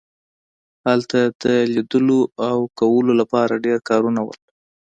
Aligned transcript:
هلته 0.87 1.19
د 1.41 1.43
لیدلو 1.73 2.21
او 2.49 2.57
کولو 2.79 3.11
لپاره 3.21 3.61
ډیر 3.65 3.79
کارونه 3.89 4.19
وو 4.23 4.33